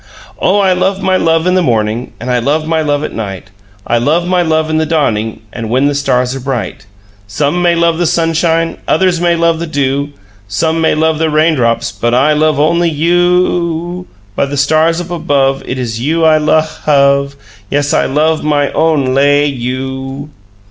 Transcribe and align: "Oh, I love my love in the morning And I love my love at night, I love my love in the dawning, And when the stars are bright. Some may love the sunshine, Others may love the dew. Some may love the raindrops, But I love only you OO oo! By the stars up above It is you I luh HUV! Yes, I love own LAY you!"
"Oh, 0.39 0.57
I 0.57 0.73
love 0.73 1.03
my 1.03 1.15
love 1.15 1.45
in 1.45 1.53
the 1.53 1.61
morning 1.61 2.11
And 2.19 2.31
I 2.31 2.39
love 2.39 2.65
my 2.65 2.81
love 2.81 3.03
at 3.03 3.13
night, 3.13 3.51
I 3.85 3.99
love 3.99 4.27
my 4.27 4.41
love 4.41 4.67
in 4.71 4.77
the 4.79 4.85
dawning, 4.87 5.41
And 5.53 5.69
when 5.69 5.85
the 5.85 5.93
stars 5.93 6.35
are 6.35 6.39
bright. 6.39 6.87
Some 7.27 7.61
may 7.61 7.75
love 7.75 7.99
the 7.99 8.07
sunshine, 8.07 8.79
Others 8.87 9.21
may 9.21 9.35
love 9.35 9.59
the 9.59 9.67
dew. 9.67 10.09
Some 10.47 10.81
may 10.81 10.95
love 10.95 11.19
the 11.19 11.29
raindrops, 11.29 11.91
But 11.91 12.15
I 12.15 12.33
love 12.33 12.59
only 12.59 12.89
you 12.89 13.13
OO 13.45 13.99
oo! 13.99 14.07
By 14.35 14.47
the 14.47 14.57
stars 14.57 14.99
up 14.99 15.11
above 15.11 15.61
It 15.67 15.77
is 15.77 16.01
you 16.01 16.25
I 16.25 16.39
luh 16.39 16.63
HUV! 16.65 17.35
Yes, 17.69 17.93
I 17.93 18.07
love 18.07 18.43
own 18.43 19.13
LAY 19.13 19.45
you!" 19.45 20.31